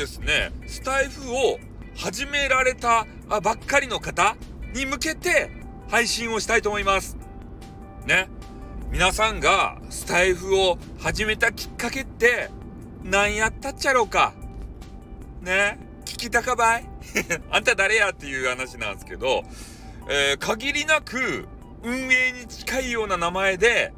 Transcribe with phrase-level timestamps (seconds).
[0.00, 1.58] ですね、スタイフを
[1.94, 4.34] 始められたばっかりの方
[4.72, 5.50] に向けて
[5.90, 7.18] 配信をしたいと思います。
[8.06, 8.30] ね。
[8.90, 12.48] 皆さんがスタイフを始めたきっかけって
[13.04, 14.32] 何やったっちゃろうか
[15.42, 15.78] ね。
[16.06, 16.88] 聞きたかばい
[17.52, 19.44] あんた誰やっていう話なんですけど、
[20.08, 21.46] えー、限りなく
[21.82, 23.92] 運営に近いような名前で、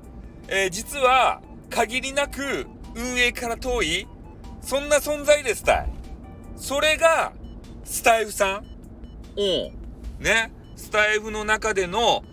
[0.48, 4.09] えー、実は限りなく運営から遠い
[4.62, 5.93] そんな存在ですたい。
[6.57, 7.32] それが
[7.84, 8.66] スタイフさん。
[9.36, 10.22] うん。
[10.22, 10.52] ね。
[10.76, 12.25] スタイフの中での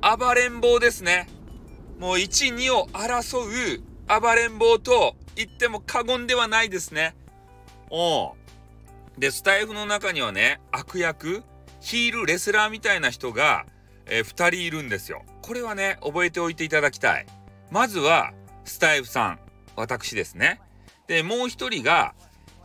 [0.00, 1.28] 暴れん坊ですね。
[1.98, 3.82] もう1、2を争う
[4.20, 7.14] 暴れん坊と言っても過言ではないですね。
[7.90, 9.20] うん。
[9.20, 11.42] で、スタイフの中にはね、悪役、
[11.80, 13.66] ヒール、レスラーみたいな人が、
[14.06, 15.24] えー、2人いるんですよ。
[15.42, 17.26] これはね、覚えておいていただきたい。
[17.70, 18.32] まずは、
[18.64, 19.38] スタイフさん。
[19.76, 20.60] 私ですね。
[21.06, 22.14] で、もう1人が、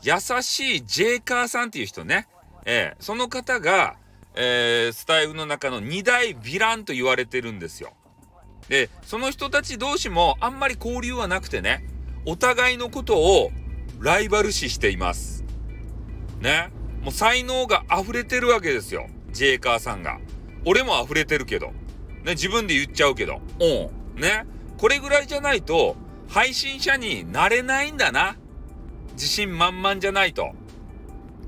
[0.03, 2.27] 優しいジェイカーさんっていう人ね。
[2.65, 3.95] えー、その方が、
[4.35, 7.93] えー、スタイフの中の2大ヴィランと言われてるんですよ。
[8.67, 11.85] で、その人たち同士もあんまり交流はなくてね、
[12.25, 13.51] お互いのことを
[13.99, 15.43] ライバル視しています。
[16.39, 16.69] ね。
[17.01, 19.07] もう才能が溢れてるわけですよ。
[19.31, 20.19] ジェイカーさんが。
[20.65, 21.67] 俺も溢れてるけど。
[22.23, 23.41] ね、自分で言っちゃうけど。
[23.59, 24.21] うん。
[24.21, 24.45] ね。
[24.77, 25.95] これぐらいじゃないと、
[26.31, 28.37] 配信者になれないんだな。
[29.15, 30.53] 自信満々じゃないと。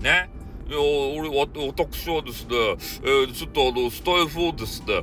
[0.02, 0.30] ね。
[0.67, 2.56] いや、俺、私はですね、
[3.02, 5.00] えー、ちょっとあの、スタイフをですね、え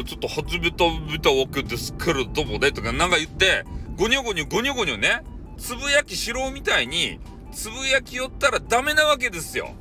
[0.00, 3.64] ー、ちょっと始めた、みたわけですけれどもね、とかなんか言って、
[3.98, 5.22] ゴニョゴニョゴニョゴニョね、
[5.58, 7.20] つぶやきしろみたいに、
[7.52, 9.74] つぶやき寄ったらダメなわけですよ。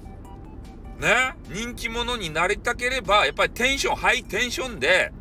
[0.99, 5.13] ね、人気者になりたければ、やっぱりテンション、ハイテンションで、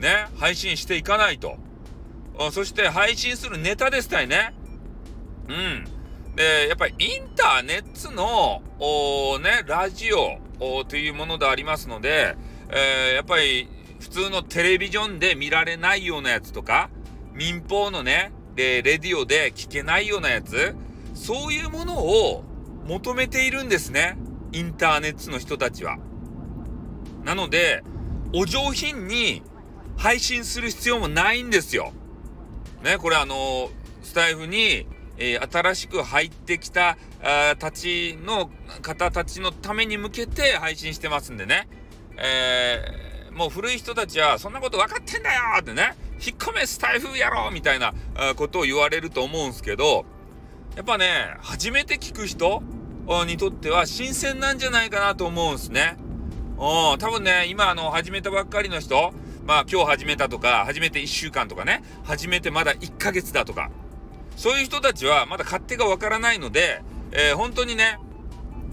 [0.00, 1.56] ね、配信していかないと。
[2.52, 4.54] そして配信するネタですたいね。
[5.48, 5.84] うん。
[6.36, 8.62] で、やっぱりインターネットの、
[9.40, 10.38] ね、ラジオ
[10.84, 12.36] というものでありますので、
[12.70, 13.68] えー、やっぱり
[13.98, 16.90] 普通のテレビジョンで見られないようなやつとか、
[17.34, 20.74] 民放のね、で、レディオで聞けないようなやつ、
[21.14, 22.44] そういうものを
[22.86, 24.16] 求めているんですね。
[24.52, 25.98] インターネットの人たちは。
[27.24, 27.82] なので、
[28.32, 29.42] お上品に
[29.96, 31.92] 配信する必要もないんですよ。
[32.82, 33.70] ね、これあの
[34.02, 34.86] スタイフに
[35.18, 38.50] えー、新しく入ってきたあたちの
[38.82, 41.68] 方たちのために向けて配信してますんでね、
[42.16, 47.92] えー、もう古い人たちはそんなこと分かってんだよってね引っ込めスタイフやろみたいな
[48.36, 50.04] ことを言われると思うんすけど
[50.76, 52.62] やっぱね初めて聞く人
[53.26, 55.96] にとっては新鮮なんじゃないかなと思うんすね。
[56.56, 59.12] 多分ね今あの始めたばっかりの人
[59.48, 61.82] まあ今日始めたとか始めて1週間とかね。
[62.04, 63.70] 始めてまだ1ヶ月だとか。
[64.36, 66.82] そういう人たちはまだ勝手がわからないので、
[67.12, 67.98] えー、本当にね、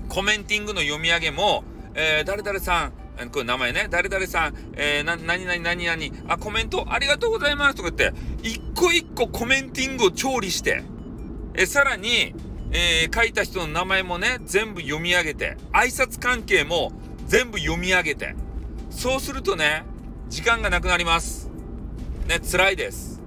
[0.09, 10.84] コメンティングの読み上げも、えー、誰々さん、これ名前ね、誰々さん、えー、な、何々何々、あ、コメントありがとうございますとか言って、一個一個コメンティングを調理して、
[11.53, 12.35] えさらに、
[12.74, 16.91] えー、書いた人の名前もね、全部読み上げて、挨拶関係も
[17.28, 18.35] 全部読み上げて、
[18.90, 19.85] そうするとね、
[20.30, 21.50] 時間がなくなります。
[22.28, 23.22] ね、辛いです。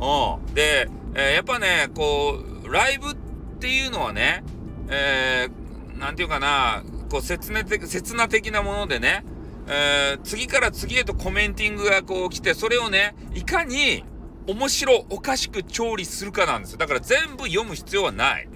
[0.00, 0.54] う。
[0.54, 3.14] で、えー、やっぱね、こう、ライブっ
[3.60, 4.42] ていうのはね、
[4.88, 9.24] えー、なんていうかな、こう、切な的、切な的なものでね、
[9.66, 14.04] えー、次から次へとコメンティングがこう来て、それをね、いかに
[14.46, 16.78] 面白おかしく調理するかなんですよ。
[16.78, 18.48] だから全部読む必要はない。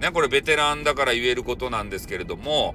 [0.00, 2.74] ね、これベテランだから言えることなんですけれども、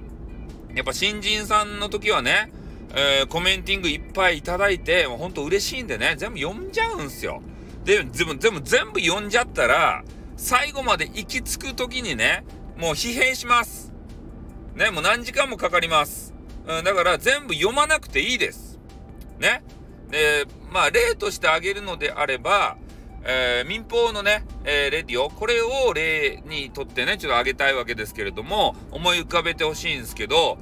[0.74, 2.50] やっぱ新人さんの時はね、
[2.94, 7.42] えー、コメンティングいっぱいいただいて、もうほんと嬉しいんでね、全部読んじゃうんすよ。
[7.84, 10.04] で、全部、全部、全部読んじゃったら、
[10.36, 12.44] 最後まで行き着く時にね、
[12.76, 13.92] もう疲弊します。
[14.74, 16.34] ね、もう何時間もかかります。
[16.66, 18.78] うん、だから全部読まなくていいです。
[19.38, 19.62] ね。
[20.10, 22.76] で、まあ、例として挙げるのであれば、
[23.22, 30.58] えー、民放のね、えー、レディオ、これを例にとってね、ちょっと挙げたいわけですけれども、思い浮かべてほしいんですけど、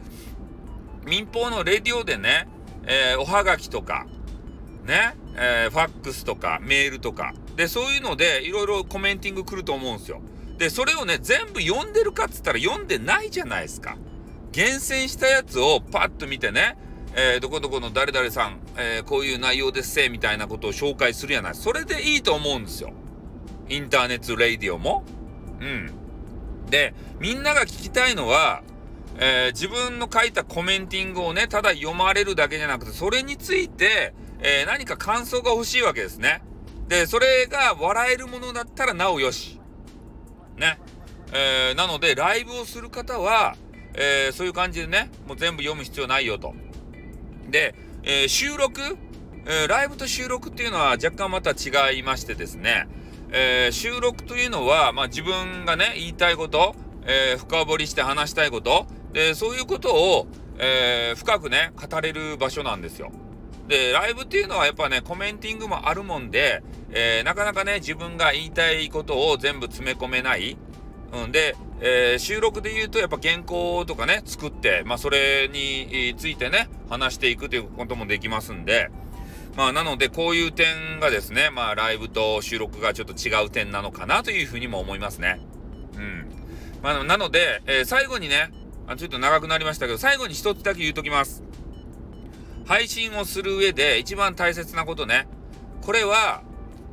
[1.06, 2.48] 民放のレディオでね、
[2.84, 4.06] えー、おはがきとか、
[4.84, 7.34] ね、えー、ファックスとかメールとか。
[7.56, 10.20] で、そういうのでいろいろコメンティング来ると思うんですよ。
[10.58, 13.96] で、それをね、全部読んでるかっつったら読んでないじゃないですか。
[14.52, 16.76] 厳選したやつをパッと見てね、
[17.14, 21.54] えー、どこどこの誰々さん、えー、こういう内容ですせ、みたいなことを紹介するやない。
[21.54, 22.92] それでいいと思うんですよ。
[23.68, 25.04] インターネットレイディオも。
[25.60, 25.90] うん。
[26.70, 28.62] で、みんなが聞きたいのは、
[29.20, 36.42] えー、自分の書いたコメンティングをね、ただ読まれるだけじゃなくて、それについて、えー、何か感想が欲しいわけですね。
[36.86, 39.60] で、それが笑えるものだったらなおよし。
[40.56, 40.78] ね。
[41.32, 43.56] えー、なので、ライブをする方は、
[43.94, 46.54] え、そういう感じでね、もう全部読む必要ないよと。
[47.50, 47.74] で、
[48.04, 48.80] え、収録、
[49.46, 52.86] えライブと収録っていうのは若干また違いましてですね、
[53.30, 56.76] え収録というのは、まあ、自分がね、言いたいこと、
[57.06, 60.26] え深掘りして話したいこと、で、そういうことを、
[60.58, 63.12] え深くね、語れる場所なんですよ。
[63.68, 70.56] で、ライブっていうのはやっぱね、コメンティングもあるもんで、えー、なかなかね、自分が言いたいことを全部詰め込めない。
[71.12, 78.90] うん、で、えー、収録で言うとやっぱ原稿とかね、作って、まあそれについてね、話していくということもできますんで、
[79.54, 85.40] まあなのでこういう点がですね、まあライブと収録がちょっと違う点なのかなというふうにも思いますね。
[85.96, 86.26] うん。
[86.82, 88.50] まあなので、えー、最後にね、
[88.88, 91.42] あちょっと長くなりましたけど、最後に一つだけ言うときます。
[92.66, 95.28] 配信をする上で一番大切なことね。
[95.82, 96.42] これは、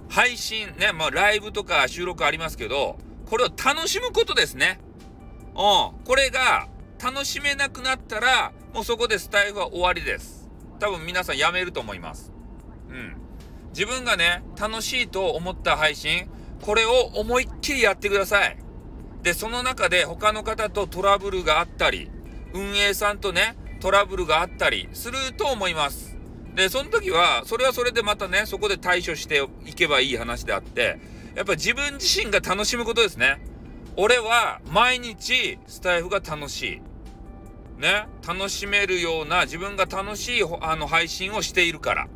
[0.10, 2.98] 配信ね、まあライブとか収録ありますけど、
[3.30, 4.80] これを楽しむことですね。
[5.56, 6.06] うん。
[6.06, 6.68] これが
[7.02, 10.50] 楽しめなくなったら、もうそこでスタイルは終わりです。
[10.80, 12.34] 多分皆さんやめると思います。
[12.90, 13.16] うん。
[13.70, 16.30] 自分がね、楽しいと思った配信、
[16.62, 18.65] これを思いっきりやってください。
[19.26, 22.12] で、その中で他の方とトラブルがあったり、
[22.54, 26.16] 運営さんとね、トラブルがあったりすると思います。
[26.54, 31.00] で、その時は、それはそれでまたね、そこで対処していけばいい話であって、
[31.34, 33.42] やっぱ自分自身が楽しむことですね。
[33.98, 37.82] 俺は毎日スタイフが楽しい。
[37.82, 42.08] ね、楽しめるような自分が楽しいあの配信をしているから。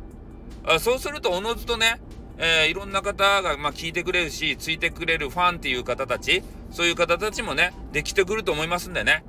[0.64, 2.00] あそうするとおのずとね、
[2.42, 9.24] えー、いろんな方が、まあ、聞いてくれるし、ついてくれるファンっていう方たち、そういう方たちもね、できてくると思いますんでね。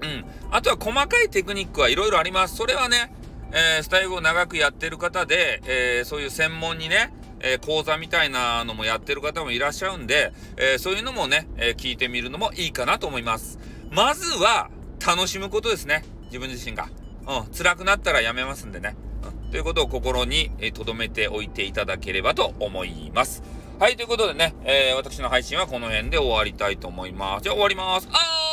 [0.00, 0.24] うん。
[0.50, 2.56] あとは細かいテクニックはいろいろあります。
[2.56, 3.14] それはね、
[3.52, 13.58] えー、スタイルを長くやってる方で、えー、そういう専門にね、えー、講座みたいなのもやってる方もいらっしゃるんで、えそういうのもね、え聞いてみるのもいいかなと思います。
[13.90, 14.70] まずは、
[15.04, 16.04] 楽しむことですね。
[16.26, 16.88] 自分自身が。
[17.26, 18.96] うん、辛くなったらやめますんでね。
[19.52, 23.42] ということを心に留めておいていただければと思います。
[23.78, 27.42] はい、ということでね、え私の配信はこの辺で終わりたいと思います。
[27.42, 28.08] じゃあ終わります。
[28.10, 28.51] あー